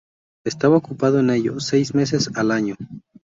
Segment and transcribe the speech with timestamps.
[0.43, 2.75] Estaba ocupado en ello seis meses al año.